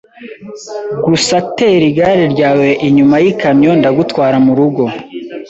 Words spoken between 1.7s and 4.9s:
igare ryawe inyuma yikamyo ndagutwara murugo.